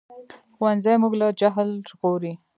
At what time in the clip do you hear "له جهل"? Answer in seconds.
1.21-1.69